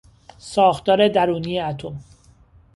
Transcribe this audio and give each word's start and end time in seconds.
ساختار 0.37 1.07
درونی 1.07 1.59
اتم 1.59 1.99